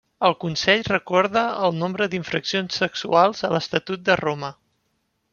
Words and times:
El 0.27 0.33
Consell 0.43 0.79
recorda 0.87 1.43
el 1.67 1.75
nombre 1.81 2.07
d'infraccions 2.13 2.79
sexuals 2.85 3.45
a 3.49 3.55
l'Estatut 3.57 4.03
de 4.09 4.17
Roma. 4.23 4.51